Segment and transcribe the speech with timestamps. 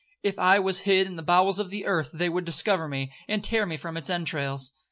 [0.23, 3.43] If I was hid in the bowels of the earth, they would discover me, and
[3.43, 4.73] tear me from its entrails.